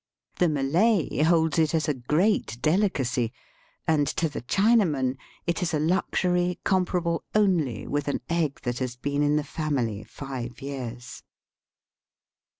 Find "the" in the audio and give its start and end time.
0.39-0.49, 4.29-4.41, 9.35-9.43